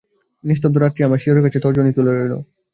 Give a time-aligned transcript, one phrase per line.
[0.43, 2.33] নিস্তব্ধ রাত্রি আমার শিয়রের কাছে তর্জনী তুলে রইল।